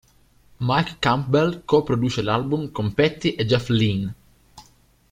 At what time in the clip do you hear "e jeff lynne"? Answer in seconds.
3.35-4.15